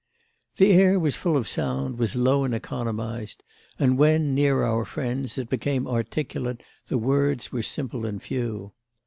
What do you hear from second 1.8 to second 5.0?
was low and economised; and when, near our